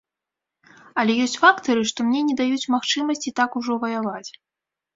[1.01, 4.29] Але ёсць фактары, што мне не даюць магчымасці так ужо ваяваць.